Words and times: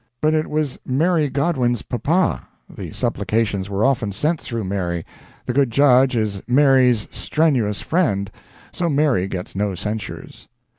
But 0.19 0.33
it 0.33 0.47
was 0.49 0.79
Mary 0.83 1.29
Godwin's 1.29 1.83
papa, 1.83 2.47
the 2.67 2.91
supplications 2.91 3.69
were 3.69 3.85
often 3.85 4.11
sent 4.11 4.41
through 4.41 4.63
Mary, 4.63 5.05
the 5.45 5.53
good 5.53 5.69
judge 5.69 6.15
is 6.15 6.41
Mary's 6.47 7.07
strenuous 7.11 7.83
friend, 7.83 8.31
so 8.71 8.89
Mary 8.89 9.27
gets 9.27 9.55
no 9.55 9.75
censures. 9.75 10.47